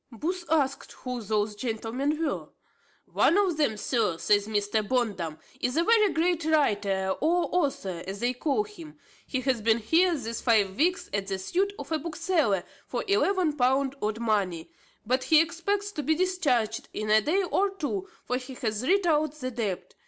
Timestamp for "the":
11.27-11.37, 19.35-19.51